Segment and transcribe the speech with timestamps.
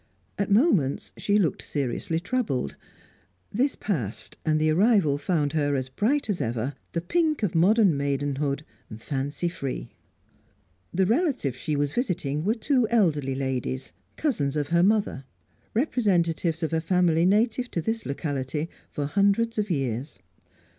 [0.39, 2.75] At moments she looked seriously troubled.
[3.53, 8.65] This passed, and the arrival found her bright as ever; the pink of modern maidenhood,
[8.97, 9.91] fancy free.
[10.91, 15.23] The relatives she was visiting were two elderly ladies, cousins of her mother;
[15.75, 20.17] representatives of a family native to this locality for hundreds of years.